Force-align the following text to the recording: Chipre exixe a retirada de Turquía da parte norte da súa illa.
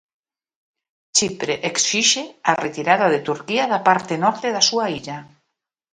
Chipre 1.17 1.55
exixe 1.69 2.23
a 2.51 2.53
retirada 2.65 3.07
de 3.13 3.23
Turquía 3.27 3.63
da 3.73 3.79
parte 3.87 4.13
norte 4.23 4.47
da 4.55 4.63
súa 4.69 4.85
illa. 4.99 5.17